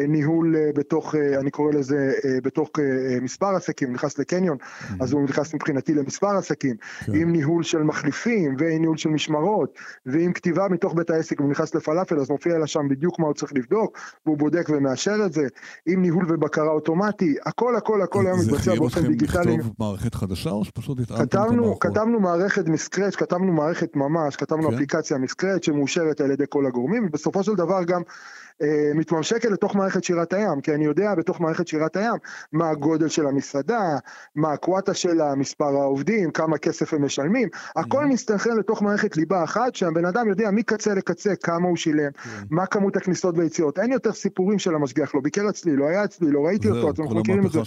[0.08, 2.70] ניהול אה, בתוך, אה, אני קורא לזה, אה, בתוך
[3.22, 4.94] מספר עסקים, נכנס לקניון, mm-hmm.
[5.00, 7.14] אז הוא נכנס מבחינתי למספר עסקים, כן.
[7.14, 11.74] עם ניהול של מחליפים, ועם ניהול של משמרות, ועם כתיבה מתוך בית העסק, הוא נכנס
[11.74, 15.46] לפלאפל, אז מופיע לה שם בדיוק מה הוא צריך לבדוק, והוא בודק ומאשר את זה,
[15.86, 19.26] עם ניהול ובקרה אוטומטי, הכל הכל הכל היום מתבצע באופן דיגיטלי.
[19.26, 21.82] זה חייב לכתוב מערכת חדשה, או שפשוט התאמתם את המערכות?
[21.82, 24.74] כתבנו מערכת מסקרץ', כתבנו מערכת ממש, כתבנו כן?
[24.74, 28.02] אפליקציה מסקרץ' שמאושרת על ידי כל הגורמים, ובסופו של דבר גם
[28.94, 32.16] מתממשקת לתוך מערכת שירת הים, כי אני יודע בתוך מערכת שירת הים
[32.53, 33.96] מה הגודל של המסעדה,
[34.35, 38.07] מה הקוואטה שלה, מספר העובדים, כמה כסף הם משלמים, הכל mm-hmm.
[38.07, 42.29] מסתנכרן לתוך מערכת ליבה אחת, שהבן אדם יודע מקצה לקצה כמה הוא שילם, mm-hmm.
[42.51, 46.31] מה כמות הכניסות ויציאות, אין יותר סיפורים של המשגיח, לא ביקר אצלי, לא היה אצלי,
[46.31, 47.61] לא ראיתי אותו, אתם מכירים את זה.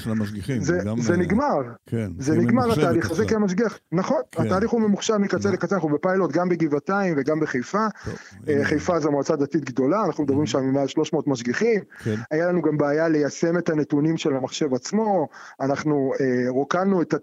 [0.59, 4.45] זה, זה אה, נגמר, כן, זה נגמר התהליך הזה כמשגיח, נכון, כן.
[4.45, 7.87] התהליך הוא ממוחשב מקצה לקצה, אנחנו בפיילוט גם בגבעתיים וגם בחיפה,
[8.47, 12.15] אה, חיפה זו מועצה דתית גדולה, אנחנו מדברים שם עם 300 משגיחים, כן.
[12.31, 15.27] היה לנו גם בעיה ליישם את הנתונים של המחשב עצמו,
[15.61, 17.13] אנחנו אה, רוקנו את,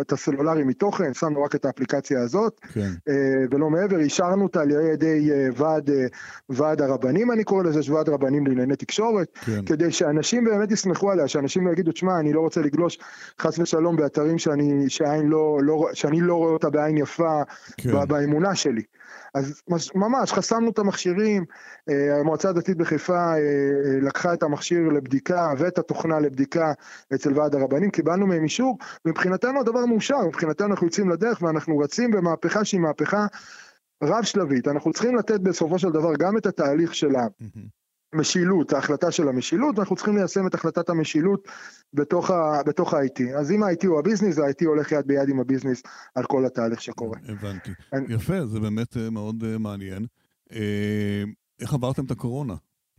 [0.00, 2.90] את הסלולרי מתוכן, שמנו רק את האפליקציה הזאת, כן.
[3.08, 3.14] אה,
[3.50, 6.06] ולא מעבר, אישרנו אותה על ידי אה, ועד, אה,
[6.48, 9.64] ועד הרבנים, אני קורא לזה, ועד רבנים לענייני תקשורת, כן.
[9.64, 12.98] כדי שאנשים באמת יסמכו עליה, שאנשים לא יגידו, תשמע, אני לא רוצה לגלוש
[13.40, 14.88] חס ושלום באתרים שאני,
[15.24, 17.42] לא, לא, שאני לא רואה אותה בעין יפה
[17.76, 18.08] כן.
[18.08, 18.82] באמונה שלי.
[19.34, 19.62] אז
[19.94, 21.44] ממש חסמנו את המכשירים,
[21.88, 26.72] אה, המועצה הדתית בחיפה אה, אה, לקחה את המכשיר לבדיקה ואת התוכנה לבדיקה
[27.14, 32.10] אצל ועד הרבנים, קיבלנו מהם אישור, ומבחינתנו הדבר מאושר, מבחינתנו אנחנו יוצאים לדרך ואנחנו רצים
[32.10, 33.26] במהפכה שהיא מהפכה
[34.02, 37.26] רב שלבית, אנחנו צריכים לתת בסופו של דבר גם את התהליך שלה.
[38.14, 41.48] משילות, ההחלטה של המשילות, ואנחנו צריכים ליישם את החלטת המשילות
[41.94, 43.38] בתוך, ה, בתוך ה-IT.
[43.38, 45.82] אז אם ה-IT הוא הביזנס, ה-IT הולך יד ביד עם הביזנס
[46.14, 47.18] על כל התהליך שקורה.
[47.28, 47.70] הבנתי.
[47.92, 48.14] אני...
[48.14, 50.06] יפה, זה באמת אה, מאוד מעניין.
[51.60, 52.54] איך עברתם את הקורונה?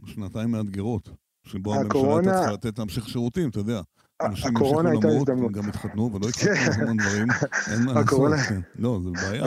[0.06, 1.10] שנתיים מאתגרות.
[1.44, 2.14] שבו הקורונה...
[2.14, 3.82] הממשלה הייתה צריכה לתת להמשיך שירותים, אתה יודע.
[4.22, 5.46] אנשים הקורונה הייתה הזדמנות.
[5.46, 7.28] הם גם התחתנו ולא התחתנו המון דברים,
[7.72, 8.32] אין מה לעשות.
[8.50, 8.60] כן.
[8.76, 9.46] לא, זה בעיה.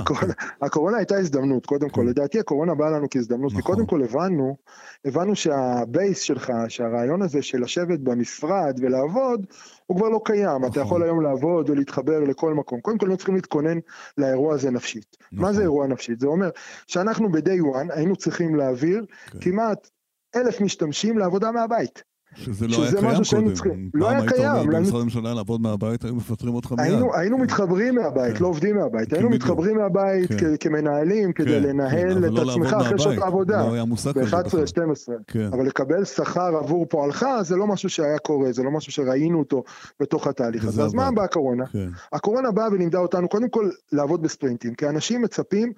[0.62, 2.01] הקורונה הייתה הזדמנות, קודם כל.
[2.01, 2.07] כן.
[2.07, 3.75] לדעתי הקורונה באה לנו כהזדמנות, כי נכון.
[3.75, 4.57] קודם כל הבנו,
[5.05, 9.47] הבנו שהבייס שלך, שהרעיון הזה של לשבת במשרד ולעבוד,
[9.87, 10.64] הוא כבר לא קיים.
[10.64, 11.03] אתה יכול נכון.
[11.03, 12.81] היום לעבוד ולהתחבר לכל מקום.
[12.81, 13.79] קודם כל, לא צריכים להתכונן
[14.19, 15.17] לאירוע הזה נפשית.
[15.33, 16.21] מה זה אירוע נפשית?
[16.21, 16.51] זה אומר
[16.87, 19.38] שאנחנו ב-day one היינו צריכים להעביר כן.
[19.40, 19.88] כמעט
[20.37, 22.13] אלף משתמשים לעבודה מהבית.
[22.35, 23.55] שזה לא היה קיים קודם.
[23.55, 23.90] צריכים.
[23.94, 24.42] לא היה קיים.
[24.42, 26.81] פעם היית עובד במשרד הממשלה לעבוד מהבית, היו מפטרים אותך מיד.
[26.81, 27.42] היינו, היינו כן.
[27.42, 28.42] מתחברים מהבית, כן.
[28.42, 29.12] לא עובדים מהבית.
[29.12, 30.57] היינו מתחברים מהבית כן.
[30.61, 33.66] כמנהלים, כדי לנהל את לא עצמך אחרי שעות העבודה.
[33.66, 34.42] לא היה מושג כזה בכלל.
[34.42, 35.12] ב-11-12.
[35.27, 35.49] כן.
[35.53, 39.64] אבל לקבל שכר עבור פועלך, זה לא משהו שהיה קורה, זה לא משהו שראינו אותו
[40.01, 40.83] בתוך התהליך הזה.
[40.85, 41.64] אז מה באה הקורונה?
[42.12, 44.75] הקורונה באה ולימדה אותנו, קודם כל, לעבוד בספרינטים.
[44.75, 45.73] כי אנשים מצפים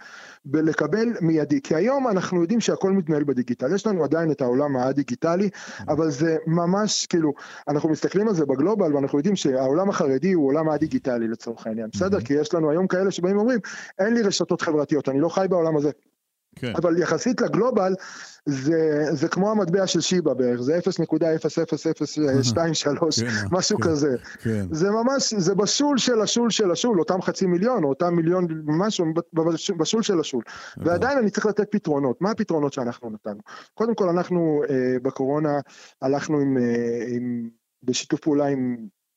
[0.53, 1.61] לקבל מיידי.
[1.61, 3.75] כי היום אנחנו יודעים שהכל מתנהל בדיגיטל.
[3.75, 5.49] יש לנו עדיין את העולם הדיגיטלי,
[5.88, 7.32] אבל זה ממש כאילו,
[7.68, 12.20] אנחנו מסתכלים על זה בגלובל ואנחנו יודעים שהעולם החרדי הוא עולם הדיגיטלי לצורך העניין, בסדר?
[12.20, 13.59] כי יש לנו היום כאלה שבאים ואומרים,
[13.98, 15.90] אין לי רשתות חברתיות, אני לא חי בעולם הזה.
[16.57, 16.73] כן.
[16.77, 17.95] אבל יחסית לגלובל,
[18.47, 20.85] זה, זה כמו המטבע של שיבא בערך, זה 0.00023,
[23.21, 24.16] כן, משהו כן, כזה.
[24.42, 24.66] כן.
[24.71, 29.07] זה ממש, זה בשול של השול של השול, אותם חצי מיליון, או אותם מיליון, משהו,
[29.79, 30.42] בשול של השול.
[30.77, 32.21] ועדיין אני צריך לתת פתרונות.
[32.21, 33.40] מה הפתרונות שאנחנו נתנו?
[33.75, 35.61] קודם כל, אנחנו אה, בקורונה
[36.03, 37.49] הלכנו עם, אה, עם,
[37.83, 38.77] בשיתוף פעולה עם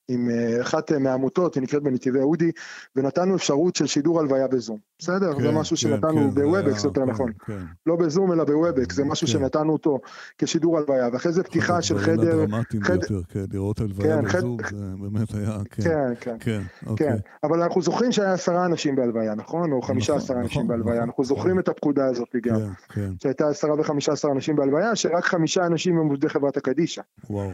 [0.10, 2.52] עם אה, אחת אה, מהעמותות, היא נקראת בנתיבי אודי,
[2.96, 4.78] ונתנו אפשרות של שידור הלוויה בזום.
[5.00, 5.34] בסדר?
[5.34, 7.32] כן, זה משהו כן, שנתנו כן, ב Webex יותר כן, נכון.
[7.46, 7.60] כן.
[7.86, 9.34] לא בזום אלא ב Webex, זה משהו כן.
[9.34, 10.00] שנתנו אותו
[10.38, 12.42] כשידור הלוויה, ואחרי זה פתיחה של חדר...
[12.42, 13.00] הדרמטיים חד...
[13.00, 14.76] ביותר, כן, לראות הלוויה כן, בזום, חד...
[14.76, 15.84] זה באמת היה, כן.
[15.84, 16.36] כן, כן.
[16.40, 17.08] כן, אוקיי.
[17.08, 17.18] כן.
[17.44, 19.72] אבל אנחנו זוכרים שהיה עשרה אנשים בהלוויה, נכון?
[19.72, 22.56] או חמישה עשרה נכון, אנשים נכון, בהלוויה, נכון, אנחנו זוכרים את הפקודה הזאת גם.
[22.56, 23.12] כן, כן.
[23.24, 27.02] שהייתה עשרה וחמישה עשרה אנשים בהלוויה, שרק חמישה אנשים הם עובדי חברת הקדישא.
[27.30, 27.52] וואו.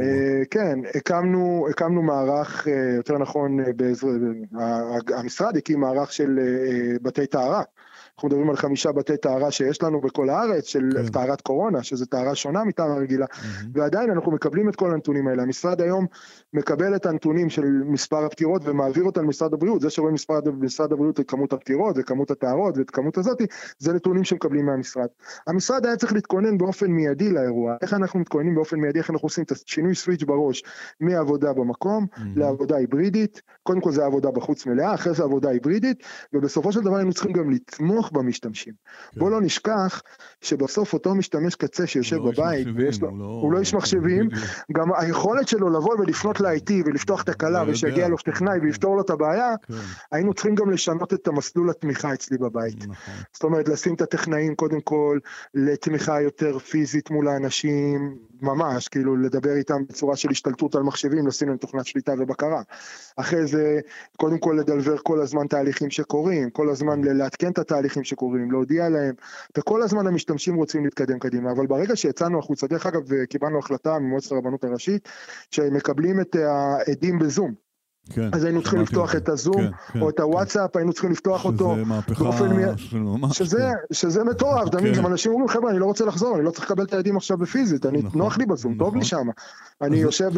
[0.00, 3.66] אה, כן, הקמנו, הקמנו מערך, אה, יותר נכון, אה,
[5.18, 6.38] המשרד הקים מערך של
[7.02, 7.62] בתי טהרה.
[8.18, 11.08] אנחנו מדברים על חמישה בתי טהרה שיש לנו בכל הארץ, של כן.
[11.08, 13.66] טהרת קורונה, שזו טהרה שונה מטהרה רגילה, mm-hmm.
[13.72, 15.42] ועדיין אנחנו מקבלים את כל הנתונים האלה.
[15.42, 16.06] המשרד היום
[16.52, 19.80] מקבל את הנתונים של מספר הפטירות ומעביר אותם למשרד הבריאות.
[19.80, 23.46] זה שרואים משרד, משרד הבריאות את כמות הפטירות וכמות הטהרות ואת כמות הזאתי,
[23.78, 25.08] זה נתונים שמקבלים מהמשרד.
[25.46, 27.76] המשרד היה צריך להתכונן באופן מיידי לאירוע.
[27.82, 30.62] איך אנחנו מתכוננים באופן מיידי, איך אנחנו עושים את השינוי סוויץ' בראש
[31.00, 32.20] מעבודה במקום mm-hmm.
[32.36, 33.42] לעבודה היברידית.
[33.62, 36.02] קודם כל זה עבודה בחוץ מלאה, אחרי זה עבודה היברידית,
[36.32, 38.74] ובסופו של דבר היינו צריכים גם לתמוך לתמוך במשתמשים.
[39.12, 39.20] כן.
[39.20, 40.02] בוא לא נשכח
[40.40, 44.28] שבסוף אותו משתמש קצה שיושב לא בבית, ויש לו, לא, הוא לא איש מחשבים,
[44.72, 49.02] גם היכולת שלו לבוא ולפנות ל-IT ולפתוח את הקלה לא ושיגיע לו טכנאי ויפתור לו
[49.02, 49.74] את הבעיה, כן.
[50.12, 52.76] היינו צריכים גם לשנות את המסלול התמיכה אצלי בבית.
[52.78, 53.14] נכון.
[53.32, 55.18] זאת אומרת, לשים את הטכנאים קודם כל
[55.54, 61.48] לתמיכה יותר פיזית מול האנשים, ממש, כאילו לדבר איתם בצורה של השתלטות על מחשבים, לשים
[61.48, 62.62] להם תוכנת שליטה ובקרה.
[63.16, 63.80] אחרי זה,
[64.16, 69.14] קודם כל לדלבר כל הזמן תהליכים שקורים, כל הזמן לעדכן את התהליכים שקורים, להודיע להם,
[69.58, 74.32] וכל הזמן המשתמשים רוצים להתקדם קדימה, אבל ברגע שיצאנו החוצה, דרך אגב, קיבלנו החלטה ממועצת
[74.32, 75.08] הרבנות הראשית,
[75.50, 77.67] שהם מקבלים את העדים בזום.
[78.10, 80.78] כן, אז היינו צריכים לפתוח את הזום, כן, כן, או את הוואטסאפ, כן.
[80.78, 81.74] היינו צריכים לפתוח אותו.
[81.74, 82.30] שזה מהפכה
[82.76, 83.36] של ממש.
[83.38, 83.94] שזה, כן.
[83.94, 84.98] שזה מטורף, תמיד כן.
[84.98, 87.38] גם אנשים אומרים, חבר'ה, אני לא רוצה לחזור, אני לא צריך לקבל את הילדים עכשיו
[87.38, 88.86] בפיזית, אני, נכון, נוח לי בזום, נכון.
[88.86, 89.08] טוב לי נכון.
[89.08, 89.86] שם.
[89.86, 90.30] אני יושב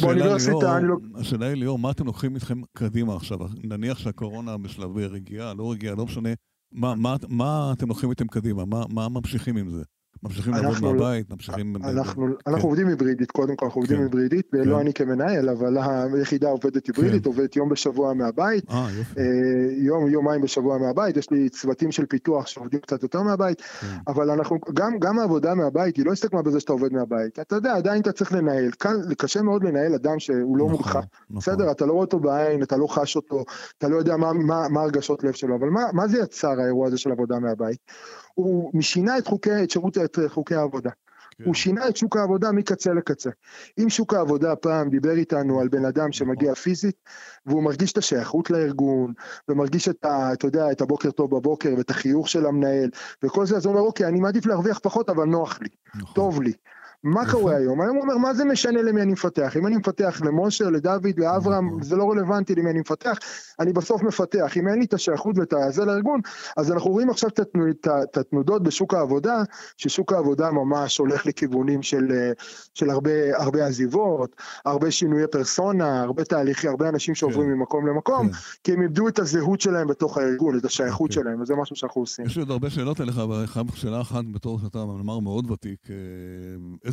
[0.00, 0.96] באוניברסיטה, אני לא...
[1.14, 3.38] השאלה היא, ליאור, מה אתם לוקחים איתכם קדימה עכשיו?
[3.64, 6.28] נניח שהקורונה בשלבי רגיעה, לא רגיעה, לא משנה,
[6.72, 8.64] מה, מה, מה אתם לוקחים איתם קדימה?
[8.64, 9.82] מה, מה ממשיכים עם זה?
[10.24, 11.76] ממשיכים לעבוד מהבית, ממשיכים...
[11.76, 12.50] אנחנו, כן.
[12.50, 14.02] אנחנו עובדים היברידית, קודם כל אנחנו עובדים כן.
[14.02, 14.58] היברידית, כן.
[14.64, 15.76] לא אני כמנהל, אבל
[16.14, 17.28] היחידה עובדת היברידית, כן.
[17.28, 18.86] עובדת יום בשבוע מהבית, אה.
[19.18, 19.24] אה,
[19.76, 23.86] יום, יומיים בשבוע מהבית, יש לי צוותים של פיתוח שעובדים קצת יותר מהבית, כן.
[24.08, 27.74] אבל אנחנו, גם, גם העבודה מהבית היא לא הסתכמה בזה שאתה עובד מהבית, אתה יודע,
[27.74, 31.02] עדיין אתה צריך לנהל, כאן קשה מאוד לנהל אדם שהוא לא נכון, מולך, נכון.
[31.30, 33.44] בסדר, אתה לא רואה אותו בעין, אתה לא חש אותו,
[33.78, 36.86] אתה לא יודע מה, מה, מה הרגשות לב שלו, אבל מה, מה זה יצר האירוע
[36.86, 37.78] הזה של עבודה מהבית?
[38.34, 40.90] הוא שינה את חוקי, את שירות, את חוקי העבודה.
[41.38, 41.44] כן.
[41.44, 43.30] הוא שינה את שוק העבודה מקצה לקצה.
[43.78, 46.62] אם שוק העבודה פעם דיבר איתנו על בן אדם שמגיע נכון.
[46.62, 46.96] פיזית,
[47.46, 49.12] והוא מרגיש את השייכות לארגון,
[49.48, 50.32] ומרגיש את ה...
[50.32, 52.90] אתה יודע, את הבוקר טוב בבוקר, ואת החיוך של המנהל,
[53.22, 56.14] וכל זה, אז הוא אומר, אוקיי, אני מעדיף להרוויח פחות, אבל נוח לי, נכון.
[56.14, 56.52] טוב לי.
[57.04, 57.80] מה קורה היום?
[57.80, 59.56] היום הוא אומר, מה זה משנה למי אני מפתח?
[59.56, 61.82] אם אני מפתח למשה, לדוד, לאברהם, נכון.
[61.82, 63.18] זה לא רלוונטי למי אני מפתח,
[63.60, 64.56] אני בסוף מפתח.
[64.56, 66.20] אם אין לי את השייכות ואת הזה לארגון,
[66.56, 69.42] אז אנחנו רואים עכשיו את התנודות בשוק העבודה,
[69.76, 72.30] ששוק העבודה ממש הולך לכיוונים של,
[72.74, 77.54] של הרבה, הרבה עזיבות, הרבה שינויי פרסונה, הרבה תהליכים, הרבה אנשים שעוברים כן.
[77.54, 78.34] ממקום למקום, כן.
[78.64, 81.10] כי הם איבדו את הזהות שלהם בתוך הארגון, את השייכות.
[81.10, 81.22] אוקיי.
[81.22, 82.26] שלהם, וזה משהו שאנחנו עושים.
[82.26, 85.88] יש לי עוד הרבה שאלות אליך, אבל שאלה אחת בתור שאתה מנמ"ר מאוד ותיק.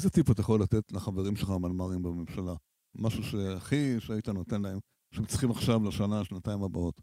[0.02, 2.54] איזה טיפ אתה יכול לתת לחברים שלך המנמ"רים בממשלה?
[2.96, 4.80] משהו שהכי שהיית נותן להם,
[5.14, 7.02] שהם צריכים עכשיו לשנה, שנתיים הבאות.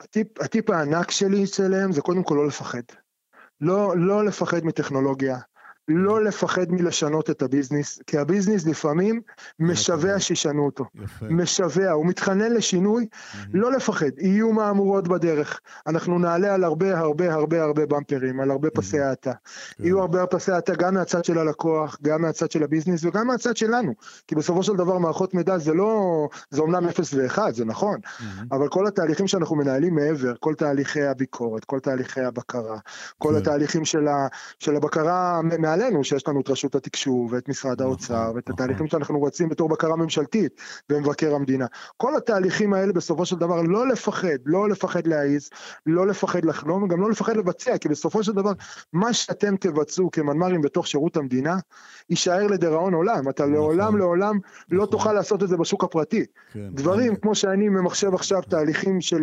[0.00, 2.82] הטיפ, הטיפ הענק שלי אצלם זה קודם כל לא לפחד.
[3.60, 5.38] לא, לא לפחד מטכנולוגיה,
[5.88, 9.20] לא לפחד מלשנות את הביזנס, כי הביזנס לפעמים
[9.60, 10.84] משווע שישנו אותו.
[10.94, 11.26] יפה.
[11.30, 13.06] משווע, הוא מתחנן לשינוי,
[13.54, 15.60] לא לפחד, יהיו מהמורות בדרך.
[15.86, 19.32] אנחנו נעלה על הרבה הרבה הרבה הרבה במפרים, על הרבה פסי האטה.
[19.32, 19.84] כן.
[19.84, 23.94] יהיו הרבה פסי האטה גם מהצד של הלקוח, גם מהצד של הביזנס וגם מהצד שלנו.
[24.26, 27.98] כי בסופו של דבר מערכות מידע זה לא, זה אומנם 0 ו-1, זה נכון,
[28.52, 32.78] אבל כל התהליכים שאנחנו מנהלים מעבר, כל תהליכי הביקורת, כל תהליכי הבקרה,
[33.18, 33.36] כל כן.
[33.36, 34.26] התהליכים של, ה,
[34.58, 35.40] של הבקרה
[35.72, 38.64] מעלינו, שיש לנו את רשות התקשוב ואת משרד נכון, האוצר ואת נכון.
[38.64, 41.66] התהליכים שאנחנו רוצים בתור בקרה ממשלתית ומבקר המדינה.
[41.96, 45.50] כל התהליכים האלה בסופו של דבר לא לפחד, לא לפחד להעיז,
[45.86, 48.52] לא לפחד לחלום, גם לא לפחד לבצע, כי בסופו של דבר
[48.92, 51.58] מה שאתם תבצעו כמנמ"רים בתוך שירות המדינה,
[52.10, 53.28] יישאר לדיראון עולם.
[53.28, 54.38] אתה נכון, לעולם לעולם
[54.70, 56.24] לא תוכל לעשות את זה בשוק הפרטי.
[56.52, 59.22] כן, דברים כמו שאני ממחשב עכשיו תהליכים של,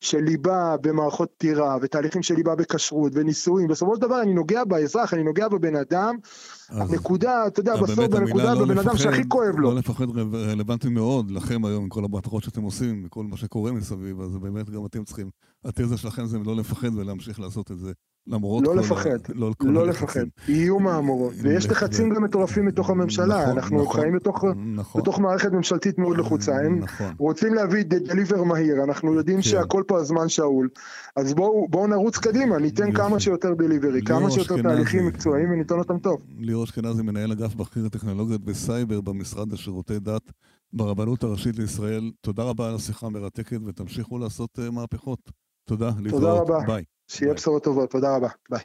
[0.00, 5.14] של ליבה במערכות פטירה ותהליכים של ליבה בכשרות ונישואים, בסופו של דבר אני נוגע באזרח,
[5.14, 6.16] אני נוגע בבן אדם,
[6.68, 9.70] הנקודה, אתה יודע, בסוף בנקודה לא בבן אדם שהכי כואב לו.
[9.70, 14.20] לא לפחד רלוונטי מאוד לכם היום, עם כל הבטחות שאתם עושים, וכל מה שקורה מסביב,
[14.20, 15.30] אז באמת גם אתם צריכים,
[15.64, 17.92] התזה שלכם זה לא לפחד ולהמשיך לעשות את זה.
[18.26, 19.32] למרות לא כל לפחד, ה...
[19.34, 24.16] לא, לא לפחד, יהיו מהמורות, ויש לחצים גם מטורפים מתוך הממשלה, נכון, אנחנו נכון, חיים
[24.16, 27.14] בתוך, נכון, בתוך מערכת ממשלתית מאוד לחוצה, הם נכון.
[27.18, 29.42] רוצים להביא דליבר מהיר, אנחנו יודעים כן.
[29.42, 30.68] שהכל פה הזמן שאול,
[31.16, 32.92] אז בואו בוא נרוץ קדימה, ניתן.
[32.92, 36.22] כמה שיותר דליברי, כמה שיותר תהליכים מקצועיים וניתן אותם טוב.
[36.38, 40.32] ליאור אשכנזי, מנהל אגף בכיר הטכנולוגיות וסייבר במשרד לשירותי דת
[40.72, 45.30] ברבנות הראשית לישראל, תודה רבה על השיחה המרתקת ותמשיכו לעשות אה, מהפכות.
[45.64, 46.48] תודה, להתראות.
[46.66, 46.84] ביי.
[47.08, 48.60] שיהיה בשורות טובות, תודה רבה, ביי.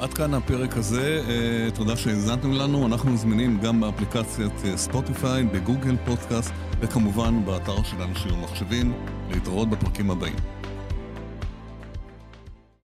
[0.00, 5.96] עד כאן הפרק הזה, אה, תודה שהאזנתם לנו, אנחנו זמינים גם באפליקציית אה, ספוטיפיי, בגוגל
[6.06, 8.92] פודקאסט וכמובן באתר של אנשים ומחשבים,
[9.30, 10.36] להתראות בפרקים הבאים.